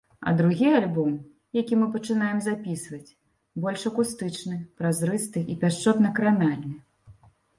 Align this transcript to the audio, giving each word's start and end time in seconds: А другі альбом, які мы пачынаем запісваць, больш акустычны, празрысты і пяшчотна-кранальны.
А 0.19 0.29
другі 0.37 0.69
альбом, 0.77 1.11
які 1.57 1.75
мы 1.81 1.89
пачынаем 1.95 2.39
запісваць, 2.45 3.13
больш 3.65 3.85
акустычны, 3.91 4.57
празрысты 4.81 5.39
і 5.51 5.59
пяшчотна-кранальны. 5.65 6.73